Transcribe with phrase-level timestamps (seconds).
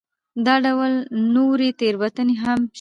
[0.45, 0.91] دا ډول
[1.35, 2.69] نورې تېروتنې هم شته.